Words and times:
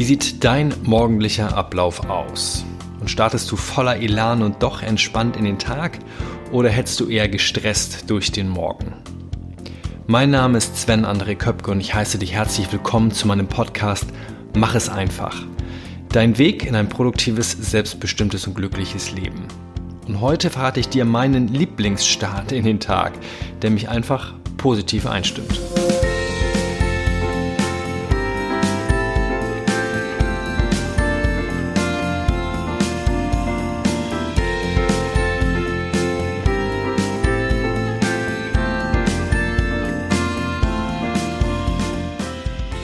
Wie 0.00 0.04
sieht 0.04 0.44
dein 0.44 0.72
morgendlicher 0.82 1.54
Ablauf 1.54 2.08
aus? 2.08 2.64
Und 3.00 3.10
startest 3.10 3.50
du 3.50 3.56
voller 3.56 3.98
Elan 3.98 4.42
und 4.42 4.62
doch 4.62 4.80
entspannt 4.80 5.36
in 5.36 5.44
den 5.44 5.58
Tag 5.58 5.98
oder 6.52 6.70
hetzt 6.70 7.00
du 7.00 7.08
eher 7.10 7.28
gestresst 7.28 8.08
durch 8.08 8.32
den 8.32 8.48
Morgen? 8.48 8.94
Mein 10.06 10.30
Name 10.30 10.56
ist 10.56 10.78
Sven 10.78 11.04
André 11.04 11.34
Köpke 11.34 11.70
und 11.70 11.80
ich 11.80 11.92
heiße 11.94 12.16
dich 12.16 12.32
herzlich 12.32 12.72
willkommen 12.72 13.10
zu 13.10 13.28
meinem 13.28 13.46
Podcast 13.46 14.06
Mach 14.56 14.74
es 14.74 14.88
einfach. 14.88 15.36
Dein 16.08 16.38
Weg 16.38 16.64
in 16.64 16.76
ein 16.76 16.88
produktives, 16.88 17.52
selbstbestimmtes 17.52 18.46
und 18.46 18.54
glückliches 18.54 19.12
Leben. 19.12 19.48
Und 20.08 20.22
heute 20.22 20.48
verrate 20.48 20.80
ich 20.80 20.88
dir 20.88 21.04
meinen 21.04 21.48
Lieblingsstart 21.48 22.52
in 22.52 22.64
den 22.64 22.80
Tag, 22.80 23.12
der 23.60 23.70
mich 23.70 23.90
einfach 23.90 24.32
positiv 24.56 25.04
einstimmt. 25.04 25.60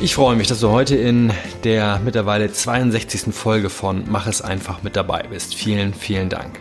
Ich 0.06 0.14
freue 0.14 0.36
mich, 0.36 0.46
dass 0.46 0.60
du 0.60 0.70
heute 0.70 0.94
in 0.94 1.32
der 1.64 2.00
mittlerweile 2.04 2.52
62. 2.52 3.34
Folge 3.34 3.68
von 3.68 4.04
Mach 4.06 4.28
es 4.28 4.40
einfach 4.40 4.84
mit 4.84 4.94
dabei 4.94 5.24
bist. 5.28 5.56
Vielen, 5.56 5.92
vielen 5.94 6.28
Dank. 6.28 6.60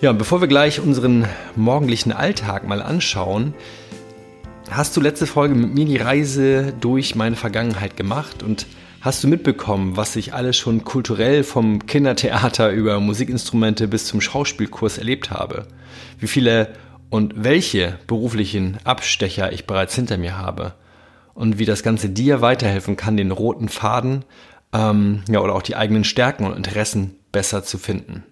Ja, 0.00 0.10
und 0.10 0.18
bevor 0.18 0.40
wir 0.40 0.48
gleich 0.48 0.80
unseren 0.80 1.28
morgendlichen 1.54 2.10
Alltag 2.10 2.66
mal 2.66 2.82
anschauen, 2.82 3.54
hast 4.72 4.96
du 4.96 5.00
letzte 5.00 5.28
Folge 5.28 5.54
mit 5.54 5.72
mir 5.72 5.84
die 5.84 5.98
Reise 5.98 6.74
durch 6.80 7.14
meine 7.14 7.36
Vergangenheit 7.36 7.96
gemacht 7.96 8.42
und 8.42 8.66
hast 9.00 9.22
du 9.22 9.28
mitbekommen, 9.28 9.96
was 9.96 10.16
ich 10.16 10.34
alles 10.34 10.56
schon 10.56 10.82
kulturell 10.82 11.44
vom 11.44 11.86
Kindertheater 11.86 12.72
über 12.72 12.98
Musikinstrumente 12.98 13.86
bis 13.86 14.06
zum 14.06 14.20
Schauspielkurs 14.20 14.98
erlebt 14.98 15.30
habe? 15.30 15.68
Wie 16.18 16.26
viele 16.26 16.72
und 17.08 17.34
welche 17.36 18.00
beruflichen 18.08 18.78
Abstecher 18.82 19.52
ich 19.52 19.68
bereits 19.68 19.94
hinter 19.94 20.18
mir 20.18 20.38
habe? 20.38 20.74
Und 21.34 21.58
wie 21.58 21.64
das 21.64 21.82
Ganze 21.82 22.08
dir 22.08 22.40
weiterhelfen 22.40 22.96
kann, 22.96 23.16
den 23.16 23.30
roten 23.30 23.68
Faden 23.68 24.24
ähm, 24.72 25.22
ja, 25.28 25.40
oder 25.40 25.54
auch 25.54 25.62
die 25.62 25.76
eigenen 25.76 26.04
Stärken 26.04 26.46
und 26.46 26.56
Interessen 26.56 27.16
besser 27.32 27.62
zu 27.64 27.78
finden. 27.78 28.24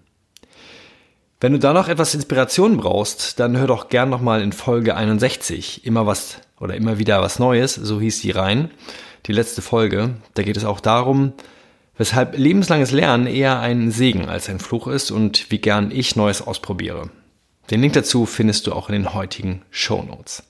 Wenn 1.41 1.53
du 1.53 1.59
da 1.59 1.71
noch 1.71 1.87
etwas 1.87 2.13
Inspiration 2.15 2.77
brauchst, 2.77 3.39
dann 3.39 3.57
hör 3.57 3.67
doch 3.67 3.87
gern 3.87 4.09
nochmal 4.09 4.41
in 4.41 4.51
Folge 4.51 4.95
61 4.95 5.85
immer 5.85 6.05
was 6.05 6.41
oder 6.59 6.75
immer 6.75 6.99
wieder 6.99 7.21
was 7.21 7.39
Neues, 7.39 7.75
so 7.75 8.01
hieß 8.01 8.21
die 8.21 8.31
rein, 8.31 8.71
die 9.25 9.31
letzte 9.31 9.61
Folge. 9.61 10.15
Da 10.33 10.43
geht 10.43 10.57
es 10.57 10.65
auch 10.65 10.81
darum, 10.81 11.31
weshalb 11.97 12.37
lebenslanges 12.37 12.91
Lernen 12.91 13.25
eher 13.25 13.59
ein 13.59 13.91
Segen 13.91 14.27
als 14.27 14.49
ein 14.49 14.59
Fluch 14.59 14.87
ist 14.87 15.11
und 15.11 15.49
wie 15.49 15.59
gern 15.59 15.91
ich 15.91 16.17
Neues 16.17 16.41
ausprobiere. 16.41 17.09
Den 17.71 17.81
Link 17.81 17.93
dazu 17.93 18.25
findest 18.25 18.67
du 18.67 18.73
auch 18.73 18.89
in 18.89 18.93
den 18.93 19.13
heutigen 19.13 19.61
Show 19.69 20.03
Notes. 20.03 20.43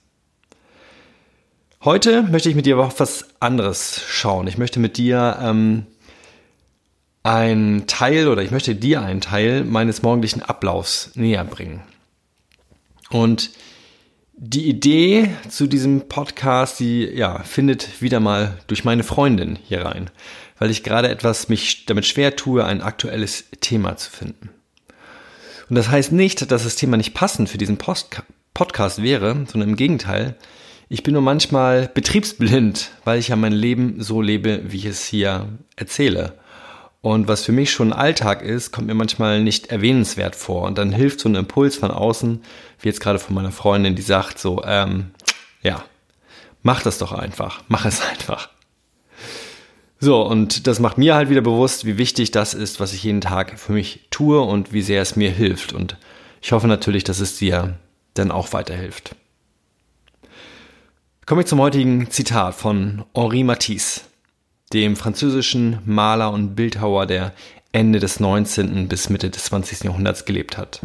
Heute 1.86 2.24
möchte 2.24 2.50
ich 2.50 2.56
mit 2.56 2.66
dir 2.66 2.76
aber 2.76 2.88
auf 2.88 3.00
was 3.00 3.26
anderes 3.40 4.02
schauen. 4.06 4.48
Ich 4.48 4.58
möchte 4.58 4.82
mit 4.82 4.98
dir 4.98 5.40
ähm, 5.42 5.86
ein 7.24 7.86
Teil 7.88 8.28
oder 8.28 8.42
ich 8.42 8.52
möchte 8.52 8.76
dir 8.76 9.02
einen 9.02 9.22
Teil 9.22 9.64
meines 9.64 10.02
morgendlichen 10.02 10.42
Ablaufs 10.42 11.12
näher 11.16 11.46
bringen. 11.46 11.82
Und 13.12 13.52
die 14.34 14.68
Idee 14.68 15.30
zu 15.48 15.68
diesem 15.68 16.10
Podcast, 16.10 16.82
die 16.82 17.06
ja, 17.06 17.44
findet 17.44 18.02
wieder 18.02 18.20
mal 18.20 18.58
durch 18.68 18.84
meine 18.84 19.04
Freundin 19.04 19.58
hier 19.64 19.86
rein, 19.86 20.10
weil 20.58 20.72
ich 20.72 20.84
gerade 20.84 21.08
etwas 21.08 21.48
mich 21.48 21.86
damit 21.86 22.06
schwer 22.06 22.36
tue, 22.36 22.66
ein 22.66 22.82
aktuelles 22.82 23.46
Thema 23.62 23.96
zu 23.96 24.12
finden. 24.12 24.50
Und 25.70 25.78
das 25.78 25.88
heißt 25.88 26.12
nicht, 26.12 26.52
dass 26.52 26.64
das 26.66 26.76
Thema 26.76 26.98
nicht 26.98 27.14
passend 27.14 27.48
für 27.48 27.58
diesen 27.58 27.78
Post 27.78 28.22
Podcast 28.54 29.02
wäre, 29.02 29.46
sondern 29.50 29.70
im 29.70 29.76
Gegenteil, 29.78 30.36
ich 30.90 31.04
bin 31.04 31.14
nur 31.14 31.22
manchmal 31.22 31.88
betriebsblind, 31.88 32.90
weil 33.04 33.20
ich 33.20 33.28
ja 33.28 33.36
mein 33.36 33.54
Leben 33.54 34.02
so 34.02 34.22
lebe, 34.22 34.62
wie 34.66 34.78
ich 34.78 34.86
es 34.86 35.06
hier 35.06 35.48
erzähle. 35.76 36.34
Und 37.02 37.28
was 37.28 37.46
für 37.46 37.52
mich 37.52 37.72
schon 37.72 37.94
Alltag 37.94 38.42
ist, 38.42 38.72
kommt 38.72 38.88
mir 38.88 38.96
manchmal 38.96 39.42
nicht 39.42 39.68
erwähnenswert 39.68 40.36
vor. 40.36 40.64
Und 40.64 40.78
dann 40.80 40.92
hilft 40.92 41.20
so 41.22 41.30
ein 41.30 41.36
Impuls 41.36 41.78
von 41.78 41.92
außen, 41.92 42.42
wie 42.82 42.88
jetzt 42.88 43.00
gerade 43.00 43.20
von 43.20 43.36
meiner 43.36 43.52
Freundin, 43.52 43.96
die 43.96 44.02
sagt 44.02 44.40
so, 44.40 44.64
ähm, 44.66 45.12
ja, 45.62 45.86
mach 46.64 46.82
das 46.82 46.98
doch 46.98 47.14
einfach, 47.14 47.62
mach 47.68 47.86
es 47.86 48.02
einfach. 48.10 48.50
So, 50.00 50.22
und 50.24 50.66
das 50.66 50.80
macht 50.80 50.98
mir 50.98 51.16
halt 51.16 51.30
wieder 51.30 51.42
bewusst, 51.42 51.86
wie 51.86 51.98
wichtig 51.98 52.32
das 52.32 52.54
ist, 52.54 52.80
was 52.80 52.94
ich 52.94 53.04
jeden 53.04 53.22
Tag 53.22 53.60
für 53.60 53.74
mich 53.74 54.08
tue 54.10 54.42
und 54.42 54.74
wie 54.74 54.82
sehr 54.82 55.02
es 55.02 55.16
mir 55.16 55.30
hilft. 55.30 55.72
Und 55.72 55.98
ich 56.42 56.52
hoffe 56.52 56.68
natürlich, 56.68 57.04
dass 57.04 57.20
es 57.20 57.38
dir 57.38 57.78
dann 58.16 58.32
auch 58.32 58.54
weiterhilft. 58.54 59.16
Kommen 61.30 61.42
wir 61.42 61.46
zum 61.46 61.60
heutigen 61.60 62.10
Zitat 62.10 62.56
von 62.56 63.04
Henri 63.14 63.44
Matisse, 63.44 64.02
dem 64.74 64.96
französischen 64.96 65.78
Maler 65.86 66.34
und 66.34 66.56
Bildhauer, 66.56 67.06
der 67.06 67.34
Ende 67.72 68.00
des 68.00 68.20
19. 68.20 68.88
bis 68.88 69.12
Mitte 69.12 69.30
des 69.30 69.44
20. 69.44 69.84
Jahrhunderts 69.84 70.26
gelebt 70.26 70.58
hat. 70.58 70.82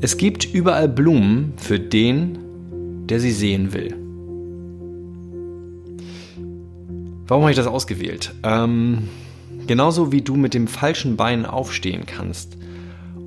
Es 0.00 0.16
gibt 0.16 0.46
überall 0.46 0.88
Blumen 0.88 1.52
für 1.58 1.78
den, 1.78 2.38
der 3.06 3.20
sie 3.20 3.32
sehen 3.32 3.74
will. 3.74 3.94
Warum 7.26 7.42
habe 7.42 7.50
ich 7.50 7.58
das 7.58 7.66
ausgewählt? 7.66 8.32
Ähm, 8.44 9.10
genauso 9.66 10.10
wie 10.10 10.22
du 10.22 10.36
mit 10.36 10.54
dem 10.54 10.68
falschen 10.68 11.18
Bein 11.18 11.44
aufstehen 11.44 12.06
kannst 12.06 12.56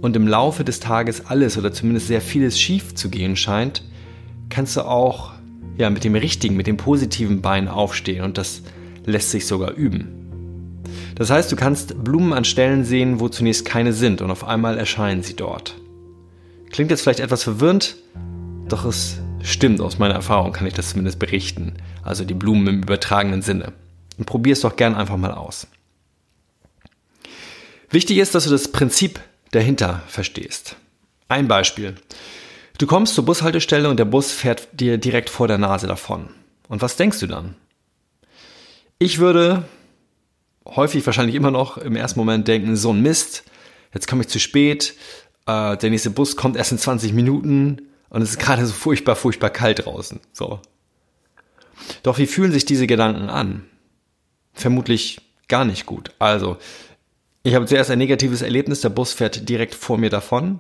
und 0.02 0.16
im 0.16 0.28
Laufe 0.28 0.64
des 0.64 0.80
Tages 0.80 1.28
alles 1.28 1.60
oder 1.60 1.72
zumindest 1.72 2.08
sehr 2.08 2.22
vieles 2.22 2.60
schief 2.60 2.96
zu 2.96 3.12
gehen 3.12 3.36
scheint, 3.36 3.84
kannst 4.52 4.78
du 4.78 4.82
auch 4.82 5.32
ja, 5.78 5.90
mit 5.90 6.04
dem 6.04 6.16
richtigen, 6.16 6.56
mit 6.56 6.68
dem 6.68 6.78
positiven 6.78 7.42
Bein 7.42 7.68
aufstehen 7.68 8.24
und 8.24 8.38
das 8.38 8.62
lässt 9.06 9.32
sich 9.32 9.48
sogar 9.48 9.72
üben. 9.72 10.18
Das 11.16 11.30
heißt, 11.30 11.52
du 11.52 11.56
kannst 11.56 12.04
Blumen 12.04 12.34
an 12.34 12.46
Stellen 12.46 12.86
sehen, 12.86 13.20
wo 13.20 13.30
zunächst 13.30 13.66
keine 13.66 13.94
sind 13.94 14.22
und 14.22 14.32
auf 14.32 14.44
einmal 14.44 14.78
erscheinen 14.78 15.24
sie 15.24 15.36
dort. 15.36 15.76
Klingt 16.72 16.92
jetzt 16.92 17.02
vielleicht 17.02 17.20
etwas 17.20 17.44
verwirrend, 17.44 17.96
doch 18.70 18.86
es 18.86 19.18
stimmt 19.44 19.82
aus 19.82 20.00
meiner 20.00 20.14
Erfahrung, 20.14 20.54
kann 20.54 20.68
ich 20.68 20.74
das 20.74 20.92
zumindest 20.92 21.20
berichten. 21.20 21.74
Also 22.04 22.24
die 22.24 22.34
Blumen 22.34 22.68
im 22.68 22.82
übertragenen 22.84 23.42
Sinne. 23.42 23.74
Und 24.18 24.26
probier 24.26 24.54
es 24.54 24.62
doch 24.62 24.76
gern 24.76 24.96
einfach 24.96 25.18
mal 25.18 25.34
aus. 25.34 25.68
Wichtig 27.90 28.18
ist, 28.18 28.36
dass 28.36 28.46
du 28.46 28.50
das 28.50 28.72
Prinzip 28.72 29.20
dahinter 29.52 30.02
verstehst. 30.08 30.76
Ein 31.28 31.48
Beispiel. 31.48 31.96
Du 32.78 32.88
kommst 32.88 33.16
zur 33.16 33.26
Bushaltestelle 33.26 33.90
und 33.90 33.98
der 33.98 34.06
Bus 34.06 34.32
fährt 34.32 34.68
dir 34.80 34.98
direkt 34.98 35.30
vor 35.30 35.48
der 35.48 35.58
Nase 35.58 35.88
davon. 35.88 36.30
Und 36.68 36.82
was 36.82 36.96
denkst 36.96 37.20
du 37.20 37.28
dann? 37.28 37.56
Ich 38.98 39.20
würde 39.20 39.66
häufig 40.66 41.06
wahrscheinlich 41.06 41.36
immer 41.36 41.52
noch 41.52 41.78
im 41.78 41.96
ersten 41.96 42.20
Moment 42.20 42.48
denken, 42.48 42.76
so 42.76 42.94
ein 42.94 43.02
Mist, 43.02 43.44
jetzt 43.94 44.08
komme 44.08 44.22
ich 44.22 44.30
zu 44.30 44.40
spät, 44.40 44.96
äh, 45.48 45.76
der 45.78 45.90
nächste 45.90 46.12
Bus 46.12 46.36
kommt 46.36 46.56
erst 46.56 46.72
in 46.72 46.78
20 46.78 47.14
Minuten 47.14 47.82
und 48.10 48.22
es 48.22 48.32
ist 48.32 48.40
gerade 48.40 48.66
so 48.66 48.74
furchtbar, 48.74 49.16
furchtbar 49.16 49.50
kalt 49.50 49.86
draußen. 49.86 50.20
So. 50.34 50.60
Doch 52.04 52.18
wie 52.18 52.28
fühlen 52.28 52.52
sich 52.52 52.66
diese 52.66 52.88
Gedanken 52.88 53.30
an? 53.30 53.66
Vermutlich 54.54 55.22
gar 55.48 55.66
nicht 55.66 55.86
gut. 55.86 56.12
Also, 56.20 56.58
ich 57.44 57.56
habe 57.56 57.66
zuerst 57.66 57.90
ein 57.90 57.98
negatives 57.98 58.42
Erlebnis, 58.42 58.82
der 58.82 58.90
Bus 58.90 59.14
fährt 59.14 59.50
direkt 59.50 59.74
vor 59.74 59.98
mir 59.98 60.10
davon 60.10 60.60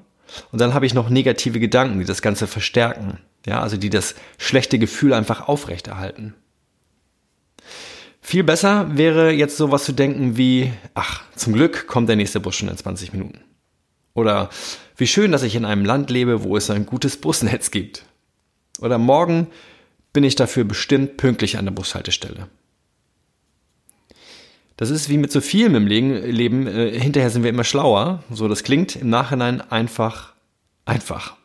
und 0.51 0.61
dann 0.61 0.73
habe 0.73 0.85
ich 0.85 0.93
noch 0.93 1.09
negative 1.09 1.59
Gedanken, 1.59 1.99
die 1.99 2.05
das 2.05 2.21
Ganze 2.21 2.47
verstärken. 2.47 3.19
Ja, 3.45 3.61
also 3.61 3.77
die 3.77 3.89
das 3.89 4.15
schlechte 4.37 4.77
Gefühl 4.77 5.13
einfach 5.13 5.47
aufrechterhalten. 5.47 6.35
Viel 8.21 8.43
besser 8.43 8.95
wäre 8.95 9.31
jetzt 9.31 9.57
sowas 9.57 9.83
zu 9.83 9.93
denken 9.93 10.37
wie, 10.37 10.71
ach, 10.93 11.23
zum 11.35 11.53
Glück 11.53 11.87
kommt 11.87 12.07
der 12.07 12.15
nächste 12.15 12.39
Bus 12.39 12.55
schon 12.55 12.69
in 12.69 12.77
20 12.77 13.13
Minuten. 13.13 13.41
Oder 14.13 14.49
wie 14.95 15.07
schön, 15.07 15.31
dass 15.31 15.41
ich 15.43 15.55
in 15.55 15.65
einem 15.65 15.85
Land 15.85 16.11
lebe, 16.11 16.43
wo 16.43 16.55
es 16.55 16.69
ein 16.69 16.85
gutes 16.85 17.17
Busnetz 17.17 17.71
gibt. 17.71 18.05
Oder 18.79 18.99
morgen 18.99 19.47
bin 20.13 20.23
ich 20.23 20.35
dafür 20.35 20.65
bestimmt 20.65 21.17
pünktlich 21.17 21.57
an 21.57 21.65
der 21.65 21.71
Bushaltestelle. 21.71 22.47
Das 24.81 24.89
ist 24.89 25.09
wie 25.09 25.19
mit 25.19 25.31
so 25.31 25.41
vielem 25.41 25.75
im 25.75 25.85
Leben, 25.85 26.65
äh, 26.65 26.99
hinterher 26.99 27.29
sind 27.29 27.43
wir 27.43 27.51
immer 27.51 27.63
schlauer. 27.63 28.23
So, 28.31 28.47
das 28.47 28.63
klingt 28.63 28.95
im 28.95 29.11
Nachhinein 29.11 29.61
einfach, 29.61 30.33
einfach. 30.85 31.35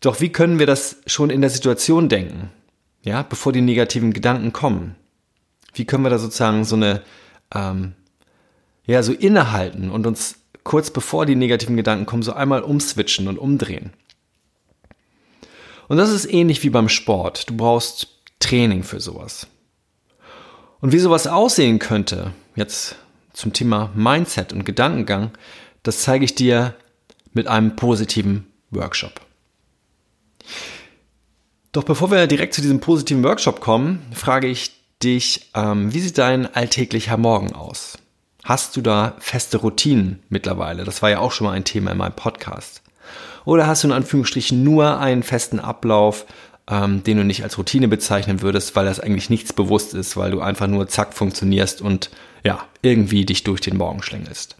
Doch 0.00 0.20
wie 0.20 0.28
können 0.28 0.60
wir 0.60 0.66
das 0.66 0.98
schon 1.06 1.30
in 1.30 1.40
der 1.40 1.50
Situation 1.50 2.08
denken? 2.08 2.50
Ja, 3.02 3.24
bevor 3.24 3.52
die 3.52 3.60
negativen 3.60 4.12
Gedanken 4.12 4.52
kommen? 4.52 4.94
Wie 5.74 5.84
können 5.84 6.04
wir 6.04 6.10
da 6.10 6.20
sozusagen 6.20 6.62
so 6.62 6.76
eine, 6.76 7.02
ähm, 7.52 7.94
ja, 8.86 9.02
so 9.02 9.12
innehalten 9.12 9.90
und 9.90 10.06
uns 10.06 10.36
kurz 10.62 10.92
bevor 10.92 11.26
die 11.26 11.34
negativen 11.34 11.76
Gedanken 11.76 12.06
kommen, 12.06 12.22
so 12.22 12.34
einmal 12.34 12.62
umswitchen 12.62 13.26
und 13.26 13.36
umdrehen? 13.36 13.90
Und 15.88 15.96
das 15.96 16.12
ist 16.12 16.32
ähnlich 16.32 16.62
wie 16.62 16.70
beim 16.70 16.88
Sport. 16.88 17.50
Du 17.50 17.56
brauchst 17.56 18.06
Training 18.38 18.84
für 18.84 19.00
sowas. 19.00 19.48
Und 20.86 20.92
wie 20.92 21.00
sowas 21.00 21.26
aussehen 21.26 21.80
könnte, 21.80 22.32
jetzt 22.54 22.94
zum 23.32 23.52
Thema 23.52 23.90
Mindset 23.96 24.52
und 24.52 24.64
Gedankengang, 24.64 25.32
das 25.82 26.02
zeige 26.02 26.24
ich 26.24 26.36
dir 26.36 26.76
mit 27.32 27.48
einem 27.48 27.74
positiven 27.74 28.46
Workshop. 28.70 29.20
Doch 31.72 31.82
bevor 31.82 32.12
wir 32.12 32.28
direkt 32.28 32.54
zu 32.54 32.60
diesem 32.60 32.78
positiven 32.78 33.24
Workshop 33.24 33.60
kommen, 33.60 34.00
frage 34.12 34.46
ich 34.46 34.80
dich, 35.02 35.50
ähm, 35.56 35.92
wie 35.92 35.98
sieht 35.98 36.18
dein 36.18 36.54
alltäglicher 36.54 37.16
Morgen 37.16 37.52
aus? 37.52 37.98
Hast 38.44 38.76
du 38.76 38.80
da 38.80 39.16
feste 39.18 39.56
Routinen 39.56 40.22
mittlerweile? 40.28 40.84
Das 40.84 41.02
war 41.02 41.10
ja 41.10 41.18
auch 41.18 41.32
schon 41.32 41.48
mal 41.48 41.54
ein 41.54 41.64
Thema 41.64 41.90
in 41.90 41.98
meinem 41.98 42.14
Podcast. 42.14 42.80
Oder 43.44 43.66
hast 43.66 43.82
du 43.82 43.88
in 43.88 43.92
Anführungsstrichen 43.92 44.62
nur 44.62 45.00
einen 45.00 45.24
festen 45.24 45.58
Ablauf, 45.58 46.26
ähm, 46.68 47.02
den 47.04 47.18
du 47.18 47.24
nicht 47.24 47.42
als 47.42 47.58
Routine 47.58 47.88
bezeichnen 47.88 48.42
würdest, 48.42 48.74
weil 48.74 48.86
das 48.86 49.00
eigentlich 49.00 49.30
nichts 49.30 49.52
bewusst 49.52 49.94
ist, 49.94 50.16
weil 50.16 50.30
du 50.30 50.40
einfach 50.40 50.66
nur 50.66 50.88
zack 50.88 51.14
funktionierst 51.14 51.80
und 51.80 52.10
ja, 52.44 52.64
irgendwie 52.82 53.24
dich 53.24 53.44
durch 53.44 53.60
den 53.60 53.76
Morgen 53.76 54.02
schlängelst. 54.02 54.56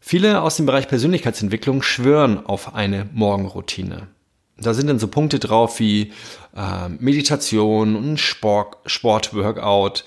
Viele 0.00 0.40
aus 0.40 0.56
dem 0.56 0.66
Bereich 0.66 0.88
Persönlichkeitsentwicklung 0.88 1.82
schwören 1.82 2.46
auf 2.46 2.74
eine 2.74 3.08
Morgenroutine. 3.12 4.08
Da 4.56 4.74
sind 4.74 4.88
dann 4.88 4.98
so 4.98 5.08
Punkte 5.08 5.38
drauf 5.38 5.78
wie 5.80 6.12
äh, 6.56 6.88
Meditation, 6.98 7.94
ein 7.94 8.16
Sport, 8.18 8.78
Sportworkout, 8.86 10.04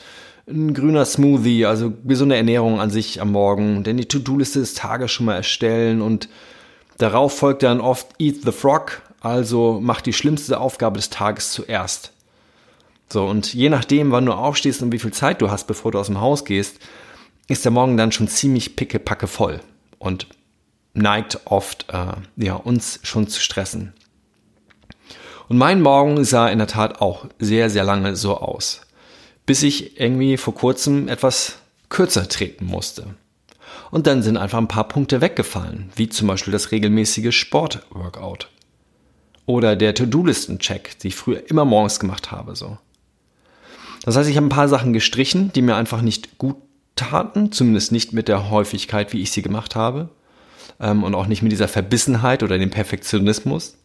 ein 0.48 0.74
grüner 0.74 1.06
Smoothie, 1.06 1.66
also 1.66 1.94
gesunde 2.04 2.36
Ernährung 2.36 2.80
an 2.80 2.90
sich 2.90 3.22
am 3.22 3.32
Morgen, 3.32 3.84
denn 3.84 3.98
die 3.98 4.08
To-Do-Liste 4.08 4.60
des 4.60 4.74
Tages 4.74 5.12
schon 5.12 5.28
mal 5.28 5.36
erstellen 5.36 6.02
und 6.02 6.28
darauf 6.98 7.38
folgt 7.38 7.64
dann 7.64 7.80
oft 7.80 8.08
Eat 8.20 8.38
the 8.44 8.52
Frog, 8.52 9.02
also 9.22 9.80
mach 9.82 10.02
die 10.02 10.14
schlimmste 10.14 10.60
Aufgabe 10.60 10.98
des 10.98 11.10
Tages 11.10 11.52
zuerst. 11.52 12.12
So, 13.10 13.26
und 13.26 13.54
je 13.54 13.70
nachdem, 13.70 14.12
wann 14.12 14.26
du 14.26 14.34
aufstehst 14.34 14.82
und 14.82 14.92
wie 14.92 15.00
viel 15.00 15.14
Zeit 15.14 15.42
du 15.42 15.50
hast, 15.50 15.68
bevor 15.68 15.92
du 15.92 16.00
aus 16.00 16.08
dem 16.08 16.20
Haus 16.20 16.44
gehst, 16.44 16.80
ist 17.48 17.64
der 17.64 17.72
Morgen 17.72 17.98
dann 17.98 18.12
schon 18.12 18.28
ziemlich 18.28 18.76
pickepacke 18.76 19.28
voll 19.28 19.62
und 20.00 20.28
neigt 20.94 21.40
oft, 21.46 21.88
äh, 21.90 22.14
ja, 22.36 22.56
uns 22.56 23.00
schon 23.04 23.28
zu 23.28 23.40
stressen. 23.40 23.94
Und 25.48 25.58
mein 25.58 25.82
Morgen 25.82 26.24
sah 26.24 26.48
in 26.50 26.60
der 26.60 26.68
Tat 26.68 27.02
auch 27.02 27.26
sehr, 27.40 27.70
sehr 27.70 27.84
lange 27.84 28.16
so 28.16 28.38
aus 28.38 28.82
bis 29.46 29.64
ich 29.64 30.00
irgendwie 30.00 30.38
vor 30.38 30.56
kurzem 30.56 31.08
etwas 31.08 31.58
kürzer 31.90 32.28
treten 32.30 32.66
musste. 32.66 33.16
Und 33.90 34.08
dann 34.08 34.24
sind 34.24 34.38
einfach 34.38 34.58
ein 34.58 34.70
paar 34.70 34.88
Punkte 34.88 35.20
weggefallen, 35.20 35.92
wie 35.96 36.08
zum 36.08 36.28
Beispiel 36.30 36.54
das 36.54 36.72
regelmäßige 36.72 37.36
Sportworkout. 37.36 38.48
Oder 39.52 39.76
der 39.76 39.94
To-Do-Listen-Check, 39.94 41.00
die 41.00 41.10
ich 41.10 41.16
früher 41.16 41.50
immer 41.50 41.66
morgens 41.66 42.00
gemacht 42.00 42.32
habe, 42.32 42.56
so. 42.56 42.78
Das 44.04 44.16
heißt, 44.16 44.30
ich 44.30 44.38
habe 44.38 44.46
ein 44.46 44.50
paar 44.50 44.70
Sachen 44.70 44.94
gestrichen, 44.94 45.52
die 45.52 45.62
mir 45.62 45.76
einfach 45.76 46.02
nicht 46.02 46.38
gut 46.38 46.56
taten, 46.96 47.52
zumindest 47.52 47.92
nicht 47.92 48.14
mit 48.14 48.30
der 48.30 48.50
Häufigkeit, 48.50 49.12
wie 49.12 49.22
ich 49.22 49.32
sie 49.32 49.42
gemacht 49.42 49.76
habe. 49.76 50.08
Ähm, 50.80 51.04
und 51.04 51.16
auch 51.16 51.28
nicht 51.28 51.42
mit 51.42 51.52
dieser 51.52 51.68
Verbissenheit 51.68 52.44
oder 52.44 52.58
dem 52.58 52.70
Perfektionismus. 52.70 53.76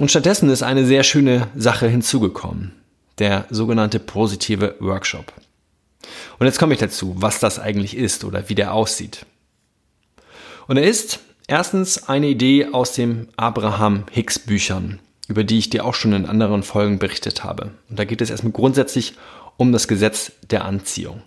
Und 0.00 0.10
stattdessen 0.10 0.50
ist 0.50 0.64
eine 0.64 0.84
sehr 0.84 1.04
schöne 1.04 1.46
Sache 1.54 1.86
hinzugekommen 1.86 2.72
der 3.18 3.46
sogenannte 3.50 4.00
positive 4.00 4.74
Workshop. 4.80 5.32
Und 6.40 6.46
jetzt 6.46 6.58
komme 6.58 6.74
ich 6.74 6.80
dazu, 6.80 7.14
was 7.16 7.38
das 7.38 7.60
eigentlich 7.60 7.96
ist 7.96 8.24
oder 8.24 8.48
wie 8.48 8.56
der 8.56 8.74
aussieht. 8.74 9.26
Und 10.66 10.76
er 10.76 10.82
ist 10.82 11.20
erstens 11.46 12.08
eine 12.08 12.28
Idee 12.28 12.68
aus 12.72 12.92
dem 12.92 13.28
Abraham 13.36 14.04
Hicks 14.10 14.38
Büchern, 14.38 15.00
über 15.28 15.44
die 15.44 15.58
ich 15.58 15.70
dir 15.70 15.84
auch 15.84 15.94
schon 15.94 16.12
in 16.12 16.26
anderen 16.26 16.62
Folgen 16.62 16.98
berichtet 16.98 17.44
habe. 17.44 17.72
Und 17.88 17.98
da 17.98 18.04
geht 18.04 18.20
es 18.20 18.30
erstmal 18.30 18.52
grundsätzlich 18.52 19.14
um 19.56 19.72
das 19.72 19.88
Gesetz 19.88 20.32
der 20.50 20.64
Anziehung. 20.64 21.22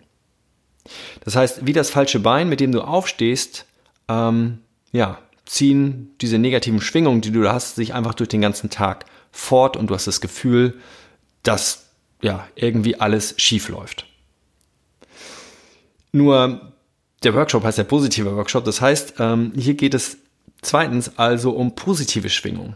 Das 1.24 1.36
heißt, 1.36 1.66
wie 1.66 1.74
das 1.74 1.90
falsche 1.90 2.20
Bein, 2.20 2.50
mit 2.50 2.60
dem 2.60 2.72
du 2.72 2.82
aufstehst, 2.82 3.66
ähm, 4.08 4.60
ja, 4.92 5.20
ziehen 5.46 6.14
diese 6.22 6.38
negativen 6.38 6.82
Schwingungen, 6.82 7.22
die 7.22 7.32
du 7.32 7.42
da 7.42 7.54
hast, 7.54 7.76
sich 7.76 7.94
einfach 7.94 8.14
durch 8.14 8.30
den 8.30 8.42
ganzen 8.42 8.70
Tag 8.70 9.06
fort 9.32 9.78
und 9.78 9.90
du 9.90 9.94
hast 9.94 10.08
das 10.08 10.22
Gefühl, 10.22 10.80
dass 11.44 11.86
ja 12.22 12.48
irgendwie 12.56 13.00
alles 13.00 13.36
schief 13.38 13.70
läuft. 13.70 14.06
Nur 16.12 16.74
der 17.24 17.34
Workshop 17.34 17.64
heißt 17.64 17.78
der 17.78 17.84
positive 17.84 18.36
Workshop. 18.36 18.66
Das 18.66 18.82
heißt, 18.82 19.16
ähm, 19.20 19.52
hier 19.56 19.74
geht 19.74 19.94
es 19.94 20.18
zweitens 20.62 21.18
also 21.18 21.52
um 21.52 21.76
positive 21.76 22.30
Schwingung. 22.30 22.76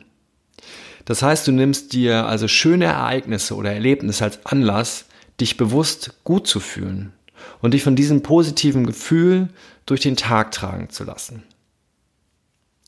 Das 1.05 1.23
heißt, 1.23 1.47
du 1.47 1.51
nimmst 1.51 1.93
dir 1.93 2.25
also 2.25 2.47
schöne 2.47 2.85
Ereignisse 2.85 3.55
oder 3.55 3.73
Erlebnisse 3.73 4.23
als 4.23 4.45
Anlass, 4.45 5.05
dich 5.39 5.57
bewusst 5.57 6.13
gut 6.23 6.47
zu 6.47 6.59
fühlen 6.59 7.13
und 7.61 7.73
dich 7.73 7.83
von 7.83 7.95
diesem 7.95 8.21
positiven 8.21 8.85
Gefühl 8.85 9.49
durch 9.85 10.01
den 10.01 10.15
Tag 10.15 10.51
tragen 10.51 10.89
zu 10.89 11.03
lassen. 11.03 11.43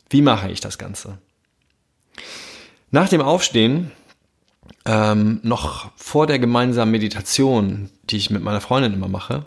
Wie 0.09 0.21
mache 0.21 0.51
ich 0.51 0.59
das 0.59 0.77
Ganze? 0.77 1.17
Nach 2.91 3.09
dem 3.09 3.21
Aufstehen 3.21 3.91
ähm, 4.85 5.39
noch 5.41 5.91
vor 5.95 6.27
der 6.27 6.38
gemeinsamen 6.38 6.91
Meditation, 6.91 7.89
die 8.03 8.17
ich 8.17 8.29
mit 8.29 8.44
meiner 8.44 8.61
Freundin 8.61 8.94
immer 8.94 9.07
mache, 9.07 9.44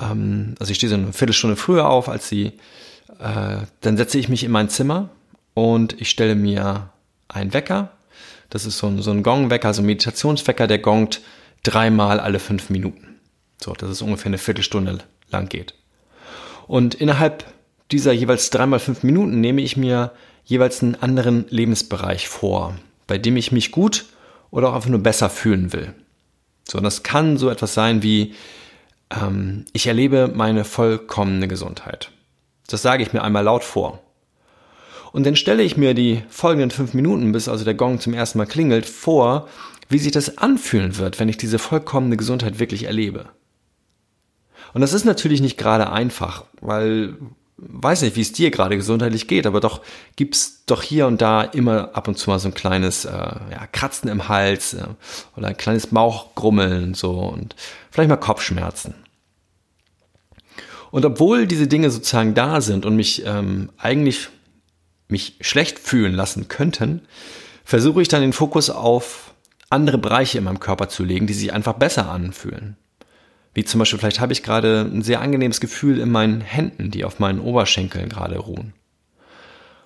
ähm, 0.00 0.54
also 0.58 0.70
ich 0.70 0.76
stehe 0.76 0.90
so 0.90 0.96
eine 0.96 1.12
Viertelstunde 1.12 1.56
früher 1.56 1.88
auf 1.88 2.08
als 2.08 2.28
sie, 2.28 2.52
äh, 3.18 3.58
dann 3.80 3.96
setze 3.96 4.18
ich 4.18 4.28
mich 4.28 4.44
in 4.44 4.50
mein 4.50 4.68
Zimmer 4.68 5.10
und 5.54 6.00
ich 6.00 6.10
stelle 6.10 6.34
mir 6.34 6.90
einen 7.28 7.52
Wecker. 7.52 7.90
Das 8.50 8.66
ist 8.66 8.78
so 8.78 8.86
ein, 8.86 9.00
so 9.00 9.10
ein 9.10 9.22
Gongwecker, 9.22 9.72
so 9.72 9.82
ein 9.82 9.86
Meditationswecker, 9.86 10.66
der 10.66 10.78
gongt 10.78 11.20
dreimal 11.62 12.20
alle 12.20 12.38
fünf 12.38 12.70
Minuten. 12.70 13.20
So, 13.62 13.72
dass 13.72 13.90
es 13.90 14.02
ungefähr 14.02 14.26
eine 14.26 14.38
Viertelstunde 14.38 14.98
lang 15.30 15.48
geht. 15.48 15.74
Und 16.66 16.94
innerhalb 16.94 17.44
dieser 17.90 18.12
jeweils 18.12 18.50
dreimal 18.50 18.80
fünf 18.80 19.02
Minuten 19.02 19.40
nehme 19.40 19.62
ich 19.62 19.76
mir 19.76 20.12
jeweils 20.44 20.82
einen 20.82 20.96
anderen 20.96 21.46
Lebensbereich 21.48 22.28
vor, 22.28 22.74
bei 23.06 23.18
dem 23.18 23.36
ich 23.36 23.52
mich 23.52 23.70
gut 23.70 24.06
oder 24.50 24.70
auch 24.70 24.74
einfach 24.74 24.90
nur 24.90 25.02
besser 25.02 25.30
fühlen 25.30 25.72
will. 25.72 25.94
So, 26.68 26.78
und 26.78 26.84
das 26.84 27.02
kann 27.02 27.36
so 27.36 27.48
etwas 27.50 27.74
sein 27.74 28.02
wie, 28.02 28.34
ähm, 29.20 29.64
ich 29.72 29.86
erlebe 29.86 30.30
meine 30.34 30.64
vollkommene 30.64 31.48
Gesundheit. 31.48 32.10
Das 32.68 32.82
sage 32.82 33.02
ich 33.02 33.12
mir 33.12 33.22
einmal 33.22 33.44
laut 33.44 33.64
vor. 33.64 34.00
Und 35.12 35.26
dann 35.26 35.36
stelle 35.36 35.62
ich 35.62 35.76
mir 35.76 35.94
die 35.94 36.22
folgenden 36.30 36.70
fünf 36.70 36.94
Minuten, 36.94 37.32
bis 37.32 37.48
also 37.48 37.64
der 37.64 37.74
Gong 37.74 38.00
zum 38.00 38.14
ersten 38.14 38.38
Mal 38.38 38.46
klingelt, 38.46 38.86
vor, 38.86 39.48
wie 39.88 39.98
sich 39.98 40.12
das 40.12 40.38
anfühlen 40.38 40.96
wird, 40.96 41.20
wenn 41.20 41.28
ich 41.28 41.36
diese 41.36 41.58
vollkommene 41.58 42.16
Gesundheit 42.16 42.58
wirklich 42.58 42.84
erlebe. 42.84 43.26
Und 44.72 44.80
das 44.80 44.94
ist 44.94 45.04
natürlich 45.04 45.42
nicht 45.42 45.58
gerade 45.58 45.92
einfach, 45.92 46.44
weil 46.60 47.16
weiß 47.64 48.02
nicht, 48.02 48.16
wie 48.16 48.22
es 48.22 48.32
dir 48.32 48.50
gerade 48.50 48.76
gesundheitlich 48.76 49.28
geht, 49.28 49.46
aber 49.46 49.60
doch 49.60 49.82
gibt's 50.16 50.64
doch 50.66 50.82
hier 50.82 51.06
und 51.06 51.22
da 51.22 51.42
immer 51.42 51.90
ab 51.94 52.08
und 52.08 52.18
zu 52.18 52.30
mal 52.30 52.38
so 52.38 52.48
ein 52.48 52.54
kleines 52.54 53.04
äh, 53.04 53.10
ja, 53.10 53.66
Kratzen 53.70 54.08
im 54.08 54.28
Hals 54.28 54.74
äh, 54.74 54.84
oder 55.36 55.48
ein 55.48 55.56
kleines 55.56 55.88
Bauchgrummeln 55.88 56.94
so 56.94 57.18
und 57.20 57.54
vielleicht 57.90 58.08
mal 58.08 58.16
Kopfschmerzen. 58.16 58.94
Und 60.92 61.06
obwohl 61.06 61.46
diese 61.46 61.66
Dinge 61.66 61.90
sozusagen 61.90 62.34
da 62.34 62.60
sind 62.60 62.84
und 62.84 62.94
mich 62.94 63.24
ähm, 63.24 63.70
eigentlich 63.78 64.28
mich 65.08 65.36
schlecht 65.40 65.78
fühlen 65.78 66.12
lassen 66.12 66.48
könnten, 66.48 67.00
versuche 67.64 68.02
ich 68.02 68.08
dann 68.08 68.20
den 68.20 68.34
Fokus 68.34 68.68
auf 68.68 69.34
andere 69.70 69.96
Bereiche 69.96 70.36
in 70.36 70.44
meinem 70.44 70.60
Körper 70.60 70.90
zu 70.90 71.02
legen, 71.02 71.26
die 71.26 71.32
sich 71.32 71.54
einfach 71.54 71.72
besser 71.72 72.10
anfühlen. 72.10 72.76
Wie 73.54 73.64
zum 73.64 73.78
Beispiel, 73.78 73.98
vielleicht 73.98 74.20
habe 74.20 74.34
ich 74.34 74.42
gerade 74.42 74.82
ein 74.82 75.00
sehr 75.00 75.22
angenehmes 75.22 75.60
Gefühl 75.60 75.98
in 75.98 76.10
meinen 76.10 76.42
Händen, 76.42 76.90
die 76.90 77.06
auf 77.06 77.18
meinen 77.18 77.40
Oberschenkeln 77.40 78.10
gerade 78.10 78.36
ruhen. 78.36 78.74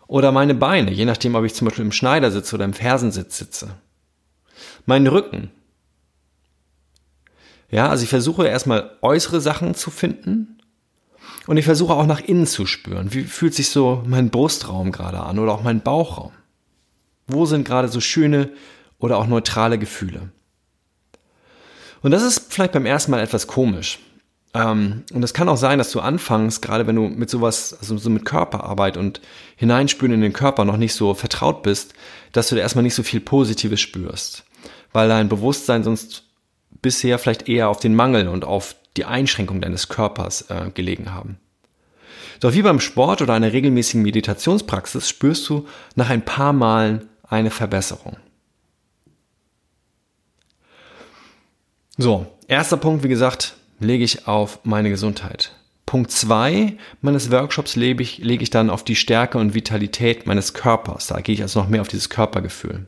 Oder 0.09 0.33
meine 0.33 0.57
Beine, 0.57 0.91
je 0.91 1.05
nachdem, 1.05 1.37
ob 1.37 1.45
ich 1.45 1.55
zum 1.55 1.67
Beispiel 1.67 1.85
im 1.85 1.93
Schneidersitz 1.93 2.53
oder 2.53 2.65
im 2.65 2.75
Fersensitz 2.75 3.39
sitze. 3.39 3.77
Mein 4.87 5.07
Rücken. 5.07 5.53
Ja, 7.71 7.91
also 7.91 8.03
ich 8.03 8.11
versuche 8.11 8.49
erstmal 8.49 8.91
äußere 9.03 9.41
Sachen 9.41 9.77
zu 9.77 9.93
finden 9.93 10.56
und 11.47 11.57
ich 11.57 11.65
versuche 11.65 11.95
auch 11.95 12.07
nach 12.07 12.21
innen 12.21 12.47
zu 12.47 12.67
spüren. 12.67 13.13
Wie 13.13 13.25
fühlt 13.25 13.55
sich 13.55 13.71
so 13.71 14.03
mein 14.07 14.31
Brustraum 14.31 14.93
gerade 14.93 15.21
an 15.21 15.39
oder 15.39 15.53
auch 15.53 15.63
mein 15.63 15.81
Bauchraum? 15.81 16.33
Wo 17.27 17.47
sind 17.47 17.67
gerade 17.67 17.89
so 17.89 18.01
schöne 18.01 18.51
oder 18.99 19.19
auch 19.19 19.27
neutrale 19.27 19.79
Gefühle? 19.79 20.31
Und 22.03 22.11
das 22.11 22.23
ist 22.23 22.53
vielleicht 22.53 22.73
beim 22.73 22.87
ersten 22.87 23.11
Mal 23.11 23.21
etwas 23.21 23.47
komisch. 23.47 23.99
Ähm, 24.55 25.05
und 25.13 25.23
es 25.23 25.35
kann 25.35 25.49
auch 25.49 25.57
sein, 25.57 25.79
dass 25.79 25.91
du 25.91 26.01
anfängst, 26.01 26.63
gerade 26.63 26.87
wenn 26.87 26.97
du 26.97 27.09
mit 27.09 27.31
sowas, 27.31 27.77
also 27.79 27.99
so 27.99 28.11
mit 28.11 28.25
Körperarbeit 28.25 28.97
und 28.97 29.21
Hineinspüren 29.57 30.15
in 30.15 30.21
den 30.21 30.33
Körper 30.33 30.65
noch 30.65 30.77
nicht 30.77 30.95
so 30.95 31.15
vertraut 31.15 31.63
bist, 31.63 31.95
dass 32.33 32.49
du 32.49 32.55
da 32.55 32.61
erstmal 32.61 32.83
nicht 32.83 32.95
so 32.95 33.03
viel 33.03 33.21
Positives 33.21 33.81
spürst. 33.81 34.45
Weil 34.93 35.09
dein 35.09 35.29
Bewusstsein 35.29 35.83
sonst 35.83 36.26
bisher 36.71 37.19
vielleicht 37.19 37.49
eher 37.49 37.69
auf 37.69 37.81
den 37.81 37.95
Mangel 37.95 38.29
und 38.29 38.45
auf 38.45 38.77
die 38.97 39.05
Einschränkung 39.05 39.61
deines 39.61 39.89
Körpers 39.89 40.43
äh, 40.51 40.71
gelegen 40.73 41.13
haben. 41.13 41.39
Doch 42.41 42.53
wie 42.53 42.63
beim 42.63 42.81
Sport 42.81 43.23
oder 43.23 43.35
einer 43.35 43.53
regelmäßigen 43.53 44.03
Meditationspraxis 44.03 45.09
spürst 45.09 45.49
du 45.49 45.67
nach 45.95 46.11
ein 46.11 46.25
paar 46.25 46.53
Malen 46.53 47.09
eine 47.23 47.51
Verbesserung. 47.51 48.17
So, 51.97 52.27
erster 52.47 52.77
Punkt, 52.77 53.05
wie 53.05 53.09
gesagt, 53.09 53.57
lege 53.81 54.05
ich 54.05 54.29
auf 54.29 54.61
meine 54.65 54.91
Gesundheit. 54.91 55.53
Punkt 55.87 56.11
zwei 56.11 56.77
meines 57.01 57.31
Workshops 57.31 57.77
lege 57.77 58.03
ich, 58.03 58.19
lege 58.19 58.43
ich 58.43 58.51
dann 58.51 58.71
auf 58.71 58.85
die 58.85 58.97
Stärke 58.97 59.39
und 59.39 59.55
Vitalität 59.55 60.27
meines 60.27 60.53
Körpers. 60.53 61.07
Da 61.07 61.21
gehe 61.21 61.35
ich 61.35 61.43
also 61.43 61.61
noch 61.61 61.69
mehr 61.69 61.81
auf 61.81 61.89
dieses 61.89 62.11
Körpergefühl. 62.11 62.87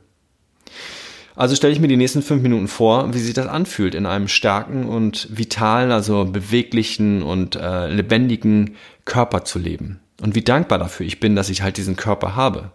Also 1.39 1.55
stelle 1.55 1.71
ich 1.71 1.79
mir 1.79 1.87
die 1.87 1.95
nächsten 1.95 2.21
fünf 2.21 2.43
Minuten 2.43 2.67
vor, 2.67 3.13
wie 3.13 3.19
sich 3.19 3.33
das 3.33 3.47
anfühlt, 3.47 3.95
in 3.95 4.05
einem 4.05 4.27
starken 4.27 4.83
und 4.83 5.29
vitalen, 5.31 5.89
also 5.89 6.25
beweglichen 6.25 7.23
und 7.23 7.55
äh, 7.55 7.87
lebendigen 7.87 8.75
Körper 9.05 9.45
zu 9.45 9.57
leben. 9.57 10.01
Und 10.21 10.35
wie 10.35 10.41
dankbar 10.41 10.79
dafür 10.79 11.05
ich 11.05 11.21
bin, 11.21 11.37
dass 11.37 11.49
ich 11.49 11.61
halt 11.61 11.77
diesen 11.77 11.95
Körper 11.95 12.35
habe. 12.35 12.71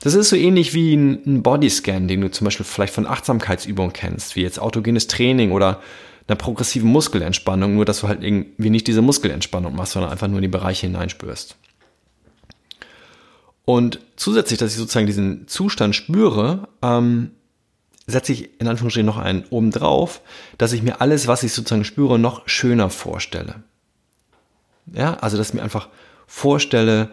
Das 0.00 0.14
ist 0.14 0.28
so 0.28 0.34
ähnlich 0.34 0.74
wie 0.74 0.94
ein, 0.94 1.44
Bodyscan, 1.44 2.08
den 2.08 2.22
du 2.22 2.32
zum 2.32 2.46
Beispiel 2.46 2.66
vielleicht 2.66 2.92
von 2.92 3.06
Achtsamkeitsübungen 3.06 3.92
kennst, 3.92 4.34
wie 4.34 4.42
jetzt 4.42 4.58
autogenes 4.58 5.06
Training 5.06 5.52
oder 5.52 5.80
einer 6.26 6.34
progressiven 6.34 6.90
Muskelentspannung, 6.90 7.76
nur 7.76 7.84
dass 7.84 8.00
du 8.00 8.08
halt 8.08 8.24
irgendwie 8.24 8.70
nicht 8.70 8.88
diese 8.88 9.02
Muskelentspannung 9.02 9.76
machst, 9.76 9.92
sondern 9.92 10.10
einfach 10.10 10.26
nur 10.26 10.38
in 10.38 10.42
die 10.42 10.48
Bereiche 10.48 10.88
hineinspürst. 10.88 11.54
Und 13.66 13.98
zusätzlich, 14.14 14.58
dass 14.58 14.70
ich 14.70 14.78
sozusagen 14.78 15.06
diesen 15.06 15.48
Zustand 15.48 15.94
spüre, 15.94 16.68
ähm, 16.82 17.32
setze 18.06 18.32
ich 18.32 18.60
in 18.60 18.68
Anführungsstrichen 18.68 19.04
noch 19.04 19.18
einen 19.18 19.44
oben 19.50 19.72
drauf, 19.72 20.22
dass 20.56 20.72
ich 20.72 20.82
mir 20.82 21.00
alles, 21.00 21.26
was 21.26 21.42
ich 21.42 21.52
sozusagen 21.52 21.84
spüre, 21.84 22.18
noch 22.18 22.48
schöner 22.48 22.90
vorstelle. 22.90 23.64
Ja, 24.94 25.14
also 25.14 25.36
dass 25.36 25.48
ich 25.48 25.54
mir 25.54 25.64
einfach 25.64 25.88
vorstelle, 26.28 27.10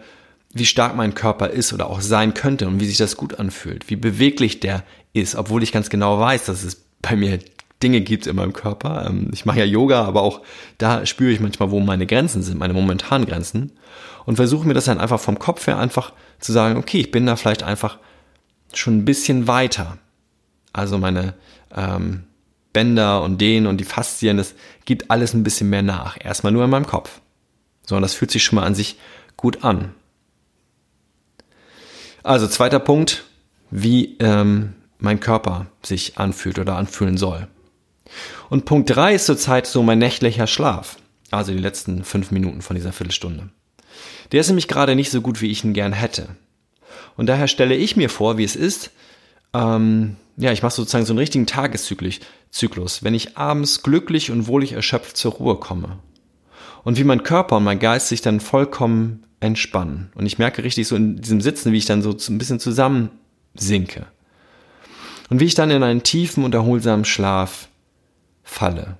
wie 0.52 0.64
stark 0.64 0.94
mein 0.94 1.14
Körper 1.14 1.50
ist 1.50 1.72
oder 1.72 1.90
auch 1.90 2.00
sein 2.00 2.34
könnte 2.34 2.68
und 2.68 2.78
wie 2.78 2.86
sich 2.86 2.98
das 2.98 3.16
gut 3.16 3.40
anfühlt, 3.40 3.90
wie 3.90 3.96
beweglich 3.96 4.60
der 4.60 4.84
ist, 5.12 5.34
obwohl 5.34 5.64
ich 5.64 5.72
ganz 5.72 5.90
genau 5.90 6.20
weiß, 6.20 6.44
dass 6.44 6.62
es 6.62 6.84
bei 7.02 7.16
mir 7.16 7.40
Dinge 7.82 8.00
gibt 8.00 8.28
in 8.28 8.36
meinem 8.36 8.52
Körper. 8.52 9.06
Ähm, 9.08 9.30
ich 9.32 9.44
mache 9.44 9.58
ja 9.58 9.64
Yoga, 9.64 10.04
aber 10.04 10.22
auch 10.22 10.42
da 10.78 11.04
spüre 11.04 11.32
ich 11.32 11.40
manchmal, 11.40 11.72
wo 11.72 11.80
meine 11.80 12.06
Grenzen 12.06 12.44
sind, 12.44 12.58
meine 12.58 12.74
momentanen 12.74 13.26
Grenzen 13.26 13.72
und 14.26 14.36
versuche 14.36 14.66
mir 14.66 14.74
das 14.74 14.86
dann 14.86 15.00
einfach 15.00 15.20
vom 15.20 15.38
Kopf 15.38 15.66
her 15.66 15.78
einfach 15.78 16.12
zu 16.40 16.52
sagen, 16.52 16.76
okay, 16.76 17.00
ich 17.00 17.10
bin 17.10 17.26
da 17.26 17.36
vielleicht 17.36 17.62
einfach 17.62 17.98
schon 18.72 18.98
ein 18.98 19.04
bisschen 19.04 19.46
weiter 19.46 19.98
also 20.74 20.98
meine 20.98 21.34
ähm, 21.74 22.24
Bänder 22.74 23.22
und 23.22 23.40
Dehnen 23.40 23.66
und 23.66 23.78
die 23.78 23.84
Faszien, 23.84 24.36
das 24.36 24.54
gibt 24.84 25.10
alles 25.10 25.32
ein 25.32 25.44
bisschen 25.44 25.70
mehr 25.70 25.82
nach. 25.82 26.18
Erstmal 26.22 26.52
nur 26.52 26.64
in 26.64 26.70
meinem 26.70 26.86
Kopf. 26.86 27.20
So, 27.86 27.96
und 27.96 28.02
das 28.02 28.14
fühlt 28.14 28.32
sich 28.32 28.44
schon 28.44 28.56
mal 28.56 28.66
an 28.66 28.74
sich 28.74 28.98
gut 29.36 29.64
an. 29.64 29.94
Also 32.24 32.48
zweiter 32.48 32.80
Punkt, 32.80 33.24
wie 33.70 34.16
ähm, 34.18 34.74
mein 34.98 35.20
Körper 35.20 35.66
sich 35.82 36.18
anfühlt 36.18 36.58
oder 36.58 36.76
anfühlen 36.76 37.16
soll. 37.16 37.46
Und 38.50 38.64
Punkt 38.64 38.90
drei 38.90 39.14
ist 39.14 39.26
zurzeit 39.26 39.66
so 39.66 39.82
mein 39.82 39.98
nächtlicher 39.98 40.48
Schlaf. 40.48 40.96
Also 41.30 41.52
die 41.52 41.58
letzten 41.58 42.02
fünf 42.02 42.32
Minuten 42.32 42.62
von 42.62 42.74
dieser 42.74 42.92
Viertelstunde. 42.92 43.50
Der 44.32 44.40
ist 44.40 44.48
nämlich 44.48 44.68
gerade 44.68 44.94
nicht 44.94 45.10
so 45.10 45.20
gut, 45.20 45.40
wie 45.40 45.50
ich 45.50 45.64
ihn 45.64 45.74
gern 45.74 45.92
hätte. 45.92 46.28
Und 47.16 47.26
daher 47.26 47.48
stelle 47.48 47.76
ich 47.76 47.96
mir 47.96 48.08
vor, 48.08 48.38
wie 48.38 48.44
es 48.44 48.56
ist, 48.56 48.90
ähm, 49.52 50.16
ja, 50.36 50.50
ich 50.50 50.62
mache 50.62 50.74
sozusagen 50.74 51.06
so 51.06 51.12
einen 51.12 51.20
richtigen 51.20 51.46
Tageszyklus, 51.46 53.04
wenn 53.04 53.14
ich 53.14 53.36
abends 53.36 53.82
glücklich 53.82 54.30
und 54.30 54.46
wohlig 54.48 54.72
erschöpft 54.72 55.16
zur 55.16 55.32
Ruhe 55.32 55.56
komme. 55.56 55.98
Und 56.82 56.98
wie 56.98 57.04
mein 57.04 57.22
Körper 57.22 57.56
und 57.56 57.64
mein 57.64 57.78
Geist 57.78 58.08
sich 58.08 58.20
dann 58.20 58.40
vollkommen 58.40 59.24
entspannen. 59.40 60.10
Und 60.14 60.26
ich 60.26 60.38
merke 60.38 60.64
richtig 60.64 60.88
so 60.88 60.96
in 60.96 61.16
diesem 61.20 61.40
Sitzen, 61.40 61.72
wie 61.72 61.78
ich 61.78 61.86
dann 61.86 62.02
so 62.02 62.10
ein 62.10 62.38
bisschen 62.38 62.60
zusammensinke. 62.60 64.06
Und 65.30 65.40
wie 65.40 65.44
ich 65.44 65.54
dann 65.54 65.70
in 65.70 65.82
einen 65.82 66.02
tiefen 66.02 66.44
und 66.44 66.54
erholsamen 66.54 67.04
Schlaf 67.04 67.68
falle. 68.42 68.98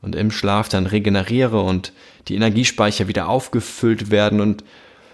Und 0.00 0.14
im 0.14 0.30
Schlaf 0.30 0.68
dann 0.68 0.86
regeneriere 0.86 1.60
und 1.60 1.92
die 2.28 2.36
Energiespeicher 2.36 3.08
wieder 3.08 3.28
aufgefüllt 3.28 4.10
werden 4.10 4.40
und 4.40 4.64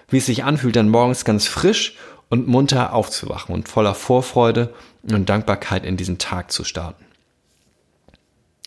wie 0.09 0.19
es 0.19 0.27
sich 0.27 0.45
anfühlt, 0.45 0.77
dann 0.77 0.91
morgens 0.91 1.25
ganz 1.25 1.47
frisch 1.47 1.97
und 2.29 2.47
munter 2.47 2.93
aufzuwachen 2.93 3.55
und 3.55 3.69
voller 3.69 3.95
Vorfreude 3.95 4.75
und 5.03 5.29
Dankbarkeit 5.29 5.85
in 5.85 5.97
diesen 5.97 6.19
Tag 6.19 6.53
zu 6.53 6.65
starten. 6.65 7.05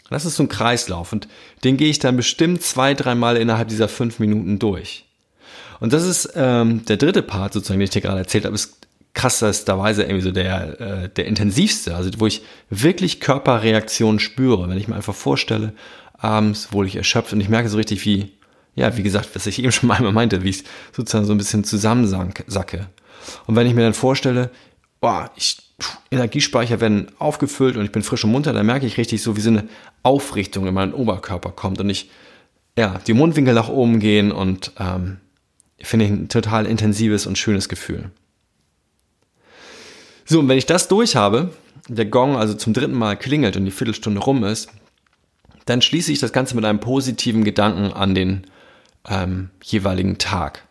Das 0.09 0.25
ist 0.25 0.35
so 0.35 0.43
ein 0.43 0.49
Kreislauf 0.49 1.11
und 1.11 1.27
den 1.63 1.77
gehe 1.77 1.89
ich 1.89 1.99
dann 1.99 2.15
bestimmt 2.15 2.61
zwei, 2.63 2.93
dreimal 2.93 3.37
innerhalb 3.37 3.67
dieser 3.67 3.89
fünf 3.89 4.19
Minuten 4.19 4.57
durch. 4.57 5.05
Und 5.79 5.93
das 5.93 6.03
ist 6.03 6.31
ähm, 6.35 6.85
der 6.85 6.97
dritte 6.97 7.21
Part 7.21 7.53
sozusagen, 7.53 7.79
den 7.79 7.85
ich 7.85 7.91
dir 7.91 8.01
gerade 8.01 8.19
erzählt 8.19 8.45
habe, 8.45 8.55
ist 8.55 8.87
krasserweise 9.13 10.03
irgendwie 10.03 10.21
so 10.21 10.31
der, 10.31 10.79
äh, 10.79 11.09
der 11.09 11.25
intensivste, 11.25 11.95
also 11.95 12.09
wo 12.17 12.27
ich 12.27 12.43
wirklich 12.69 13.19
Körperreaktionen 13.19 14.19
spüre, 14.19 14.69
wenn 14.69 14.77
ich 14.77 14.87
mir 14.87 14.95
einfach 14.95 15.15
vorstelle, 15.15 15.73
abends 16.17 16.71
wohl 16.71 16.87
ich 16.87 16.95
erschöpft 16.95 17.33
und 17.33 17.41
ich 17.41 17.49
merke 17.49 17.69
so 17.69 17.77
richtig 17.77 18.03
wie, 18.05 18.31
ja, 18.75 18.95
wie 18.97 19.03
gesagt, 19.03 19.29
was 19.33 19.47
ich 19.47 19.59
eben 19.59 19.71
schon 19.71 19.87
mal 19.87 19.95
einmal 19.95 20.13
meinte, 20.13 20.43
wie 20.43 20.49
ich 20.49 20.63
sozusagen 20.95 21.25
so 21.25 21.33
ein 21.33 21.37
bisschen 21.37 21.63
zusammensacke. 21.63 22.87
Und 23.45 23.55
wenn 23.55 23.67
ich 23.67 23.73
mir 23.73 23.81
dann 23.81 23.93
vorstelle, 23.93 24.51
boah, 25.01 25.31
ich, 25.35 25.57
Energiespeicher 26.09 26.79
werden 26.79 27.11
aufgefüllt 27.19 27.77
und 27.77 27.85
ich 27.85 27.91
bin 27.91 28.01
frisch 28.01 28.23
und 28.23 28.31
munter, 28.31 28.53
dann 28.53 28.65
merke 28.65 28.85
ich 28.85 28.97
richtig 28.97 29.21
so, 29.21 29.35
wie 29.37 29.41
so 29.41 29.49
eine 29.49 29.67
Aufrichtung 30.01 30.65
in 30.67 30.73
meinen 30.73 30.93
Oberkörper 30.93 31.51
kommt 31.51 31.79
und 31.79 31.89
ich, 31.89 32.09
ja, 32.77 32.99
die 33.05 33.13
Mundwinkel 33.13 33.53
nach 33.53 33.69
oben 33.69 33.99
gehen 33.99 34.31
und 34.31 34.71
ähm, 34.79 35.17
finde 35.79 36.05
ich 36.05 36.11
ein 36.11 36.29
total 36.29 36.65
intensives 36.65 37.27
und 37.27 37.37
schönes 37.37 37.69
Gefühl. 37.69 38.09
So, 40.25 40.39
und 40.39 40.49
wenn 40.49 40.57
ich 40.57 40.65
das 40.65 40.87
durch 40.87 41.15
habe, 41.15 41.51
der 41.87 42.05
Gong 42.05 42.35
also 42.35 42.53
zum 42.53 42.73
dritten 42.73 42.97
Mal 42.97 43.15
klingelt 43.15 43.55
und 43.55 43.65
die 43.65 43.71
Viertelstunde 43.71 44.19
rum 44.19 44.43
ist, 44.43 44.69
dann 45.67 45.81
schließe 45.81 46.11
ich 46.11 46.19
das 46.19 46.33
Ganze 46.33 46.55
mit 46.55 46.65
einem 46.65 46.79
positiven 46.79 47.43
Gedanken 47.43 47.93
an 47.93 48.15
den 48.15 48.47
ähm, 49.07 49.49
jeweiligen 49.61 50.17
Tag. 50.17 50.63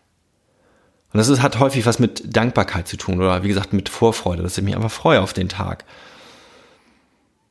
Und 1.13 1.19
das 1.19 1.29
ist, 1.29 1.43
hat 1.43 1.59
häufig 1.59 1.87
was 1.87 1.99
mit 1.99 2.37
Dankbarkeit 2.37 2.89
zu 2.89 2.97
tun 2.97 3.19
oder 3.19 3.43
wie 3.43 3.49
gesagt 3.49 3.73
mit 3.73 3.89
Vorfreude, 3.89 4.43
dass 4.43 4.59
ich 4.59 4.65
mich 4.65 4.75
einfach 4.75 4.91
freue 4.91 5.21
auf 5.21 5.33
den 5.33 5.49
Tag. 5.49 5.85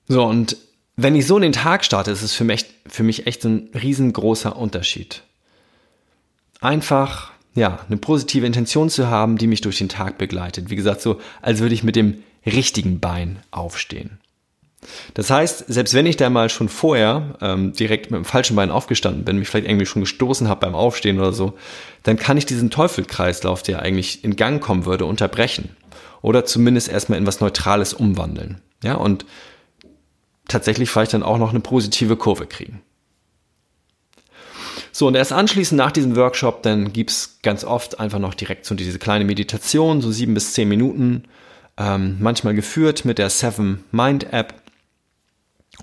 So, 0.07 0.23
und 0.23 0.57
wenn 0.97 1.15
ich 1.15 1.27
so 1.27 1.37
in 1.37 1.43
den 1.43 1.51
Tag 1.51 1.83
starte, 1.83 2.11
ist 2.11 2.21
es 2.21 2.33
für 2.33 2.43
mich, 2.43 2.65
für 2.87 3.03
mich 3.03 3.27
echt 3.27 3.43
ein 3.43 3.69
riesengroßer 3.73 4.55
Unterschied. 4.55 5.23
Einfach, 6.61 7.31
ja, 7.53 7.79
eine 7.87 7.97
positive 7.97 8.45
Intention 8.45 8.89
zu 8.89 9.07
haben, 9.07 9.37
die 9.37 9.47
mich 9.47 9.61
durch 9.61 9.77
den 9.77 9.89
Tag 9.89 10.17
begleitet. 10.17 10.69
Wie 10.69 10.75
gesagt, 10.75 11.01
so, 11.01 11.19
als 11.41 11.59
würde 11.59 11.75
ich 11.75 11.83
mit 11.83 11.95
dem 11.95 12.23
richtigen 12.45 12.99
Bein 12.99 13.39
aufstehen. 13.51 14.19
Das 15.13 15.29
heißt, 15.29 15.65
selbst 15.67 15.93
wenn 15.93 16.05
ich 16.05 16.17
da 16.17 16.29
mal 16.29 16.49
schon 16.49 16.69
vorher 16.69 17.35
ähm, 17.41 17.73
direkt 17.73 18.11
mit 18.11 18.17
dem 18.17 18.25
falschen 18.25 18.55
Bein 18.55 18.71
aufgestanden 18.71 19.25
bin, 19.25 19.39
mich 19.39 19.47
vielleicht 19.47 19.67
irgendwie 19.67 19.85
schon 19.85 20.01
gestoßen 20.01 20.47
habe 20.47 20.61
beim 20.61 20.75
Aufstehen 20.75 21.19
oder 21.19 21.33
so, 21.33 21.53
dann 22.03 22.17
kann 22.17 22.37
ich 22.37 22.45
diesen 22.45 22.69
Teufelkreislauf, 22.69 23.63
der 23.63 23.81
eigentlich 23.81 24.23
in 24.23 24.35
Gang 24.35 24.61
kommen 24.61 24.85
würde, 24.85 25.05
unterbrechen. 25.05 25.69
Oder 26.21 26.45
zumindest 26.45 26.89
erstmal 26.89 27.19
in 27.19 27.27
was 27.27 27.39
Neutrales 27.39 27.93
umwandeln. 27.93 28.61
Ja, 28.83 28.95
und 28.95 29.25
tatsächlich 30.47 30.89
vielleicht 30.89 31.13
dann 31.13 31.23
auch 31.23 31.37
noch 31.37 31.51
eine 31.51 31.59
positive 31.59 32.15
Kurve 32.17 32.45
kriegen. 32.45 32.81
So, 34.91 35.07
und 35.07 35.15
erst 35.15 35.33
anschließend 35.33 35.77
nach 35.77 35.91
diesem 35.91 36.15
Workshop, 36.15 36.63
dann 36.63 36.93
gibt's 36.93 37.39
ganz 37.43 37.65
oft 37.65 37.99
einfach 37.99 38.19
noch 38.19 38.33
direkt 38.33 38.65
so 38.65 38.75
diese 38.75 38.97
kleine 38.97 39.25
Meditation, 39.25 40.01
so 40.01 40.09
sieben 40.11 40.33
bis 40.33 40.53
zehn 40.53 40.69
Minuten, 40.69 41.23
ähm, 41.77 42.17
manchmal 42.21 42.55
geführt 42.55 43.03
mit 43.03 43.17
der 43.17 43.29
Seven 43.29 43.83
Mind 43.91 44.31
App 44.31 44.53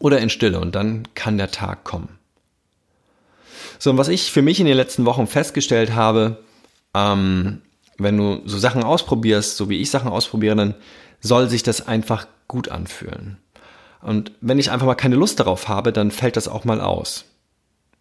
oder 0.00 0.18
in 0.18 0.30
Stille 0.30 0.60
und 0.60 0.74
dann 0.74 1.08
kann 1.14 1.38
der 1.38 1.50
Tag 1.50 1.84
kommen. 1.84 2.18
So, 3.78 3.90
und 3.90 3.98
was 3.98 4.08
ich 4.08 4.30
für 4.30 4.42
mich 4.42 4.60
in 4.60 4.66
den 4.66 4.76
letzten 4.76 5.04
Wochen 5.04 5.26
festgestellt 5.26 5.94
habe, 5.94 6.38
ähm, 6.94 7.62
wenn 7.98 8.16
du 8.16 8.40
so 8.44 8.58
Sachen 8.58 8.82
ausprobierst, 8.82 9.56
so 9.56 9.68
wie 9.68 9.80
ich 9.80 9.90
Sachen 9.90 10.10
ausprobiere, 10.10 10.56
dann 10.56 10.74
soll 11.20 11.48
sich 11.48 11.62
das 11.62 11.86
einfach 11.86 12.26
gut 12.48 12.68
anfühlen. 12.68 13.38
Und 14.00 14.32
wenn 14.40 14.58
ich 14.58 14.70
einfach 14.70 14.86
mal 14.86 14.94
keine 14.94 15.16
Lust 15.16 15.40
darauf 15.40 15.68
habe, 15.68 15.92
dann 15.92 16.10
fällt 16.10 16.36
das 16.36 16.48
auch 16.48 16.64
mal 16.64 16.80
aus. 16.80 17.24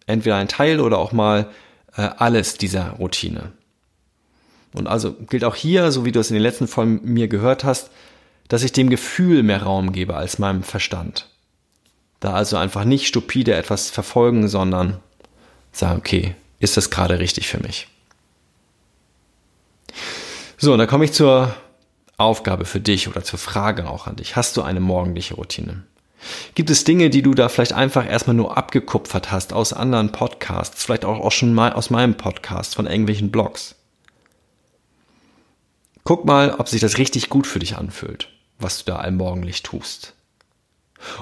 Entweder 0.08 0.38
ein 0.38 0.48
Teil 0.48 0.80
oder 0.80 0.98
auch 0.98 1.12
mal 1.12 1.50
äh, 1.96 2.10
alles 2.18 2.58
dieser 2.58 2.92
Routine. 2.92 3.52
Und 4.74 4.88
also 4.88 5.14
gilt 5.14 5.44
auch 5.44 5.56
hier, 5.56 5.92
so 5.92 6.06
wie 6.06 6.12
du 6.12 6.20
es 6.20 6.32
in 6.32 6.36
den 6.36 6.44
letzten 6.44 6.68
Folgen 6.68 7.02
mir 7.04 7.28
gehört 7.28 7.64
hast, 7.64 7.92
dass 8.48 8.64
ich 8.64 8.72
dem 8.72 8.90
Gefühl 8.90 9.44
mehr 9.44 9.64
Raum 9.64 9.92
gebe 9.92 10.16
als 10.16 10.40
meinem 10.40 10.64
Verstand. 10.64 11.31
Da 12.22 12.34
also 12.34 12.56
einfach 12.56 12.86
nicht 12.86 13.08
stupide 13.08 13.56
etwas 13.56 13.90
verfolgen, 13.90 14.48
sondern 14.48 15.00
sagen, 15.74 15.98
okay, 16.00 16.36
ist 16.60 16.78
das 16.78 16.90
gerade 16.90 17.20
richtig 17.20 17.48
für 17.48 17.60
mich? 17.60 17.88
So, 20.58 20.72
und 20.72 20.78
dann 20.78 20.88
komme 20.88 21.04
ich 21.06 21.14
zur 21.14 21.56
Aufgabe 22.18 22.66
für 22.66 22.80
dich 22.80 23.08
oder 23.08 23.24
zur 23.24 23.40
Frage 23.40 23.90
auch 23.90 24.06
an 24.06 24.18
dich. 24.18 24.36
Hast 24.36 24.56
du 24.56 24.62
eine 24.62 24.80
morgendliche 24.80 25.34
Routine? 25.34 25.84
Gibt 26.54 26.70
es 26.70 26.84
Dinge, 26.84 27.10
die 27.10 27.24
du 27.24 27.34
da 27.34 27.50
vielleicht 27.50 27.74
einfach 27.74 28.08
erstmal 28.08 28.36
nur 28.36 28.56
abgekupfert 28.56 29.32
hast 29.32 29.54
aus 29.54 29.74
anderen 29.74 30.12
Podcasts, 30.12 30.84
vielleicht 30.84 31.04
auch, 31.04 31.20
auch 31.20 31.32
schon 31.32 31.56
mal 31.56 31.74
aus 31.74 31.90
meinem 31.90 32.16
Podcast, 32.16 32.76
von 32.76 32.86
irgendwelchen 32.86 33.32
Blogs? 33.32 33.74
Guck 36.04 36.26
mal, 36.26 36.54
ob 36.60 36.68
sich 36.68 36.82
das 36.82 37.00
richtig 37.00 37.30
gut 37.30 37.48
für 37.48 37.58
dich 37.58 37.78
anfühlt, 37.78 38.30
was 38.60 38.78
du 38.78 38.92
da 38.92 38.98
allmorgendlich 38.98 39.64
tust. 39.64 40.14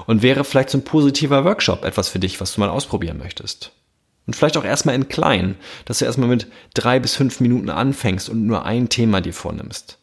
Und 0.06 0.22
wäre 0.22 0.44
vielleicht 0.44 0.70
so 0.70 0.78
ein 0.78 0.84
positiver 0.84 1.44
Workshop 1.44 1.84
etwas 1.84 2.08
für 2.08 2.18
dich, 2.18 2.40
was 2.40 2.54
du 2.54 2.60
mal 2.60 2.68
ausprobieren 2.68 3.18
möchtest? 3.18 3.72
Und 4.26 4.34
vielleicht 4.34 4.56
auch 4.56 4.64
erstmal 4.64 4.94
in 4.94 5.08
klein, 5.08 5.56
dass 5.86 5.98
du 5.98 6.04
erstmal 6.04 6.28
mit 6.28 6.46
drei 6.74 7.00
bis 7.00 7.16
fünf 7.16 7.40
Minuten 7.40 7.70
anfängst 7.70 8.28
und 8.28 8.46
nur 8.46 8.64
ein 8.64 8.88
Thema 8.88 9.20
dir 9.20 9.32
vornimmst. 9.32 9.98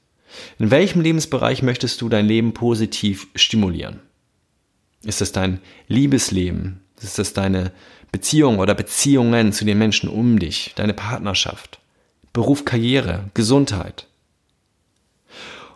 In 0.59 0.71
welchem 0.71 1.01
Lebensbereich 1.01 1.63
möchtest 1.63 2.01
du 2.01 2.09
dein 2.09 2.27
Leben 2.27 2.53
positiv 2.53 3.27
stimulieren? 3.35 4.01
Ist 5.03 5.21
es 5.21 5.31
dein 5.31 5.61
Liebesleben? 5.87 6.81
Ist 7.01 7.19
es 7.19 7.33
deine 7.33 7.71
Beziehung 8.11 8.59
oder 8.59 8.73
Beziehungen 8.73 9.53
zu 9.53 9.63
den 9.65 9.77
Menschen 9.77 10.09
um 10.09 10.39
dich? 10.39 10.73
Deine 10.75 10.93
Partnerschaft? 10.93 11.79
Beruf, 12.33 12.65
Karriere, 12.65 13.25
Gesundheit? 13.33 14.07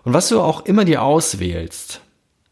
Und 0.03 0.13
was 0.13 0.29
du 0.29 0.41
auch 0.41 0.65
immer 0.65 0.85
dir 0.85 1.03
auswählst, 1.03 2.01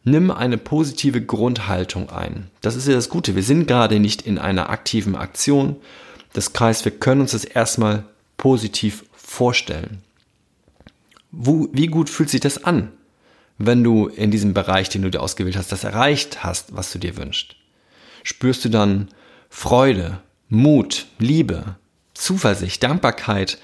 nimm 0.03 0.31
eine 0.31 0.57
positive 0.57 1.21
Grundhaltung 1.21 2.09
ein. 2.09 2.49
Das 2.61 2.75
ist 2.75 2.87
ja 2.87 2.93
das 2.93 3.09
Gute. 3.09 3.35
Wir 3.35 3.43
sind 3.43 3.67
gerade 3.67 3.99
nicht 3.99 4.21
in 4.21 4.37
einer 4.37 4.69
aktiven 4.69 5.15
Aktion. 5.15 5.75
Das 6.33 6.51
heißt, 6.57 6.85
wir 6.85 6.91
können 6.91 7.21
uns 7.21 7.31
das 7.31 7.43
erstmal 7.43 8.05
positiv 8.37 9.05
vorstellen. 9.13 10.01
Wie 11.31 11.87
gut 11.87 12.09
fühlt 12.09 12.29
sich 12.29 12.41
das 12.41 12.63
an, 12.63 12.91
wenn 13.57 13.83
du 13.83 14.07
in 14.07 14.31
diesem 14.31 14.53
Bereich, 14.53 14.89
den 14.89 15.03
du 15.03 15.11
dir 15.11 15.21
ausgewählt 15.21 15.57
hast, 15.57 15.71
das 15.71 15.83
erreicht 15.83 16.43
hast, 16.43 16.75
was 16.75 16.91
du 16.91 16.97
dir 16.97 17.17
wünschst? 17.17 17.55
Spürst 18.23 18.65
du 18.65 18.69
dann 18.69 19.09
Freude, 19.49 20.21
Mut, 20.47 21.07
Liebe, 21.19 21.75
Zuversicht, 22.13 22.81
Dankbarkeit, 22.81 23.59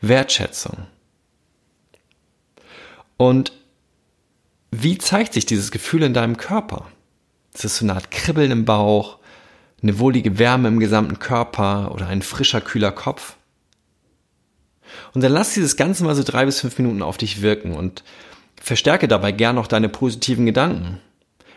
Wertschätzung? 0.00 0.86
Und 3.16 3.52
wie 4.70 4.98
zeigt 4.98 5.34
sich 5.34 5.46
dieses 5.46 5.70
Gefühl 5.70 6.02
in 6.02 6.14
deinem 6.14 6.36
Körper? 6.36 6.86
Ist 7.54 7.64
es 7.64 7.78
so 7.78 7.84
eine 7.84 7.94
Art 7.94 8.10
Kribbeln 8.10 8.50
im 8.50 8.64
Bauch, 8.64 9.18
eine 9.82 9.98
wohlige 9.98 10.38
Wärme 10.38 10.68
im 10.68 10.78
gesamten 10.78 11.18
Körper 11.18 11.92
oder 11.92 12.06
ein 12.06 12.22
frischer, 12.22 12.60
kühler 12.60 12.92
Kopf? 12.92 13.36
Und 15.12 15.22
dann 15.22 15.32
lass 15.32 15.54
dieses 15.54 15.76
Ganze 15.76 16.04
mal 16.04 16.14
so 16.14 16.22
drei 16.22 16.44
bis 16.44 16.60
fünf 16.60 16.78
Minuten 16.78 17.02
auf 17.02 17.16
dich 17.16 17.42
wirken 17.42 17.74
und 17.74 18.04
verstärke 18.60 19.08
dabei 19.08 19.32
gern 19.32 19.56
noch 19.56 19.66
deine 19.66 19.88
positiven 19.88 20.46
Gedanken. 20.46 21.00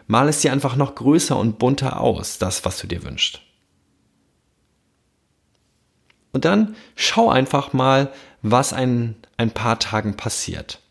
Mal 0.08 0.28
es 0.28 0.42
dir 0.42 0.52
einfach 0.52 0.76
noch 0.76 0.96
größer 0.96 1.38
und 1.38 1.60
bunter 1.60 2.00
aus, 2.00 2.38
das, 2.38 2.66
was 2.66 2.80
du 2.80 2.88
dir 2.88 3.04
wünschst. 3.04 3.42
Und 6.32 6.46
dann 6.46 6.76
schau 6.96 7.30
einfach 7.30 7.74
mal, 7.74 8.12
was 8.42 8.74
ein, 8.74 9.16
ein 9.38 9.52
paar 9.52 9.80
Tagen 9.80 10.18
passiert. 10.18 10.83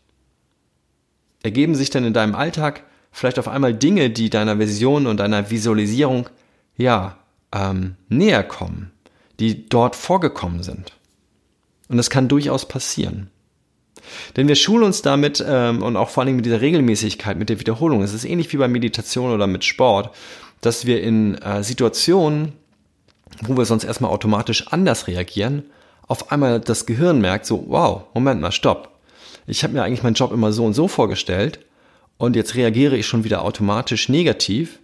Ergeben 1.43 1.75
sich 1.75 1.89
denn 1.89 2.05
in 2.05 2.13
deinem 2.13 2.35
Alltag 2.35 2.83
vielleicht 3.11 3.37
auf 3.37 3.47
einmal 3.47 3.73
Dinge, 3.73 4.09
die 4.09 4.29
deiner 4.29 4.57
Vision 4.57 5.05
und 5.05 5.17
deiner 5.17 5.51
Visualisierung 5.51 6.29
ja 6.77 7.17
ähm, 7.53 7.95
näher 8.09 8.43
kommen, 8.43 8.91
die 9.39 9.69
dort 9.69 9.95
vorgekommen 9.95 10.63
sind? 10.63 10.93
Und 11.89 11.97
das 11.97 12.09
kann 12.09 12.27
durchaus 12.27 12.67
passieren. 12.67 13.29
Denn 14.35 14.47
wir 14.47 14.55
schulen 14.55 14.83
uns 14.83 15.01
damit 15.01 15.43
ähm, 15.47 15.83
und 15.83 15.95
auch 15.95 16.09
vor 16.09 16.23
allem 16.23 16.35
mit 16.35 16.45
dieser 16.45 16.61
Regelmäßigkeit, 16.61 17.37
mit 17.37 17.49
der 17.49 17.59
Wiederholung. 17.59 18.01
Es 18.01 18.13
ist 18.13 18.25
ähnlich 18.25 18.51
wie 18.51 18.57
bei 18.57 18.67
Meditation 18.67 19.31
oder 19.31 19.47
mit 19.47 19.63
Sport, 19.63 20.13
dass 20.61 20.85
wir 20.85 21.01
in 21.01 21.35
äh, 21.35 21.63
Situationen, 21.63 22.53
wo 23.41 23.57
wir 23.57 23.65
sonst 23.65 23.83
erstmal 23.83 24.11
automatisch 24.11 24.67
anders 24.69 25.07
reagieren, 25.07 25.63
auf 26.07 26.31
einmal 26.31 26.59
das 26.59 26.85
Gehirn 26.85 27.21
merkt 27.21 27.45
so, 27.45 27.65
wow, 27.67 28.03
Moment 28.13 28.41
mal, 28.41 28.51
stopp. 28.51 28.92
Ich 29.45 29.63
habe 29.63 29.73
mir 29.73 29.83
eigentlich 29.83 30.03
meinen 30.03 30.13
Job 30.13 30.31
immer 30.31 30.51
so 30.51 30.65
und 30.65 30.73
so 30.73 30.87
vorgestellt 30.87 31.59
und 32.17 32.35
jetzt 32.35 32.55
reagiere 32.55 32.97
ich 32.97 33.07
schon 33.07 33.23
wieder 33.23 33.43
automatisch 33.43 34.09
negativ. 34.09 34.79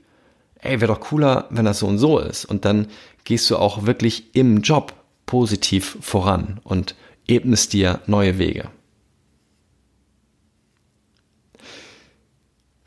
Ey, 0.59 0.81
wäre 0.81 0.93
doch 0.93 0.99
cooler, 0.99 1.47
wenn 1.49 1.65
das 1.65 1.79
so 1.79 1.87
und 1.87 1.97
so 1.97 2.19
ist. 2.19 2.43
Und 2.43 2.65
dann 2.65 2.87
gehst 3.23 3.49
du 3.49 3.57
auch 3.57 3.85
wirklich 3.85 4.35
im 4.35 4.61
Job 4.61 4.93
positiv 5.25 5.97
voran 6.01 6.59
und 6.63 6.95
ebnest 7.27 7.73
dir 7.73 8.01
neue 8.07 8.37
Wege. 8.37 8.69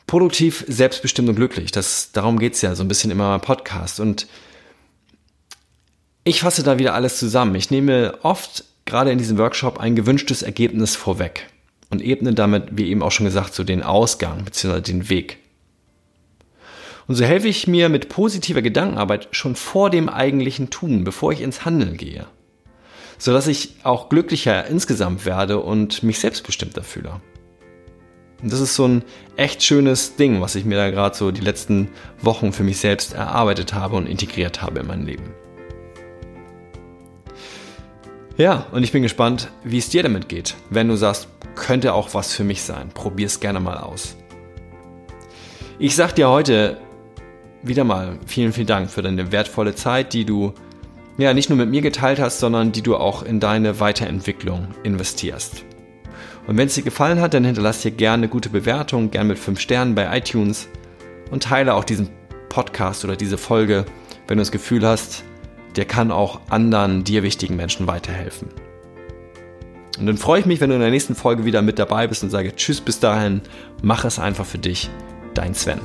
Produktiv, 0.07 0.67
selbstbestimmt 0.69 1.31
und 1.31 1.37
glücklich. 1.37 1.71
Das, 1.71 2.13
darum 2.13 2.39
geht's 2.39 2.61
ja 2.61 2.75
so 2.75 2.85
ein 2.85 2.89
bisschen 2.89 3.11
immer 3.11 3.35
im 3.35 3.41
Podcast. 3.41 4.01
Und 4.01 4.27
ich 6.25 6.41
fasse 6.41 6.63
da 6.63 6.79
wieder 6.79 6.93
alles 6.93 7.19
zusammen. 7.19 7.55
Ich 7.55 7.71
nehme 7.71 8.19
oft, 8.23 8.65
gerade 8.85 9.11
in 9.11 9.17
diesem 9.17 9.39
Workshop, 9.39 9.81
ein 9.81 9.97
gewünschtes 9.97 10.43
Ergebnis 10.43 10.95
vorweg 10.95 11.49
und 11.93 12.03
ebne 12.03 12.33
damit, 12.33 12.69
wie 12.73 12.89
eben 12.89 13.03
auch 13.03 13.13
schon 13.13 13.27
gesagt, 13.27 13.55
so 13.55 13.65
den 13.65 13.83
Ausgang 13.83 14.45
bzw. 14.45 14.81
den 14.81 15.11
Weg. 15.11 15.39
Und 17.07 17.17
so 17.17 17.25
helfe 17.25 17.49
ich 17.49 17.67
mir 17.67 17.91
mit 17.91 18.09
positiver 18.09 18.63
Gedankenarbeit 18.63 19.29
schon 19.33 19.55
vor 19.55 19.91
dem 19.91 20.09
eigentlichen 20.09 20.71
Tun, 20.71 21.05
bevor 21.05 21.33
ich 21.33 21.43
ins 21.43 21.67
Handeln 21.67 21.99
gehe. 21.99 22.27
Sodass 23.19 23.47
ich 23.47 23.75
auch 23.83 24.09
glücklicher 24.09 24.67
insgesamt 24.67 25.27
werde 25.27 25.61
und 25.61 26.03
mich 26.03 26.19
selbstbestimmter 26.19 26.83
fühle. 26.83 27.21
Und 28.43 28.51
das 28.51 28.61
ist 28.61 28.75
so 28.75 28.89
ein 28.89 29.05
echt 29.37 29.63
schönes 29.63 30.17
Ding, 30.17 30.41
was 30.41 30.55
ich 30.55 30.65
mir 30.65 30.79
da 30.79 30.91
gerade 30.91 31.15
so 31.15 31.31
die 31.31 31.43
letzten 31.43 31.89
Wochen 32.23 32.53
für 32.53 32.65
mich 32.65 32.79
selbst 32.79 33.13
erarbeitet 33.13 33.75
habe 33.75 33.97
und 33.97 34.07
integriert 34.07 34.63
habe 34.63 34.81
in 34.81 34.87
mein 34.87 35.05
Leben. 35.05 35.35
Ja, 38.39 38.67
und 38.73 38.83
ich 38.83 38.93
bin 38.93 39.03
gespannt, 39.03 39.51
wie 39.63 39.79
es 39.79 39.91
dir 39.91 40.03
damit 40.03 40.29
geht. 40.29 40.55
Wenn 40.71 40.89
du 40.89 40.97
sagst, 40.97 41.29
könnte 41.55 41.93
auch 41.93 42.15
was 42.15 42.35
für 42.35 42.45
mich 42.45 42.63
sein, 42.63 42.89
probier 42.95 43.27
es 43.27 43.41
gerne 43.41 43.61
mal 43.61 43.77
aus. 43.77 44.17
Ich 45.79 45.95
sag 45.97 46.15
dir 46.15 46.31
heute 46.31 46.79
wieder 47.63 47.85
mal 47.85 48.19
vielen, 48.27 48.53
vielen 48.53 48.67
Dank 48.67 48.91
für 48.91 49.03
deine 49.03 49.33
wertvolle 49.33 49.75
Zeit, 49.75 50.15
die 50.15 50.25
du 50.25 50.55
ja 51.19 51.35
nicht 51.35 51.51
nur 51.51 51.59
mit 51.59 51.69
mir 51.69 51.83
geteilt 51.83 52.21
hast, 52.21 52.41
sondern 52.41 52.73
die 52.73 52.83
du 52.83 52.97
auch 52.97 53.23
in 53.23 53.39
deine 53.39 53.81
Weiterentwicklung 53.81 54.69
investierst. 54.83 55.65
Und 56.47 56.57
wenn 56.57 56.67
es 56.67 56.75
dir 56.75 56.83
gefallen 56.83 57.21
hat, 57.21 57.35
dann 57.35 57.45
hinterlass 57.45 57.83
dir 57.83 57.91
gerne 57.91 58.23
eine 58.23 58.29
gute 58.29 58.49
Bewertung, 58.49 59.11
gerne 59.11 59.29
mit 59.29 59.39
5 59.39 59.61
Sternen 59.61 59.95
bei 59.95 60.17
iTunes 60.17 60.69
und 61.31 61.43
teile 61.43 61.75
auch 61.75 61.85
diesen 61.85 62.09
Podcast 62.49 63.05
oder 63.05 63.15
diese 63.15 63.39
Folge, 63.39 63.85
wenn 64.27 64.39
du 64.39 64.41
das 64.41 64.51
Gefühl 64.51 64.87
hast, 64.87 65.25
der 65.77 65.85
kann 65.85 66.11
auch 66.11 66.41
anderen 66.51 67.05
dir 67.05 67.23
wichtigen 67.23 67.57
Menschen 67.57 67.87
weiterhelfen. 67.87 68.49
Und 69.99 70.07
dann 70.07 70.17
freue 70.17 70.41
ich 70.41 70.47
mich, 70.47 70.61
wenn 70.61 70.71
du 70.71 70.77
in 70.77 70.81
der 70.81 70.91
nächsten 70.91 71.15
Folge 71.15 71.45
wieder 71.45 71.63
mit 71.63 71.79
dabei 71.79 72.07
bist 72.07 72.23
und 72.23 72.31
sage 72.31 72.55
Tschüss 72.57 72.81
bis 72.81 72.99
dahin, 72.99 73.43
mach 73.83 74.05
es 74.05 74.19
einfach 74.19 74.47
für 74.47 74.59
dich, 74.59 74.91
dein 75.35 75.55
Sven. 75.55 75.81